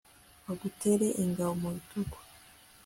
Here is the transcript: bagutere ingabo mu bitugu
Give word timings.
bagutere 0.45 1.07
ingabo 1.23 1.53
mu 1.61 1.69
bitugu 1.75 2.17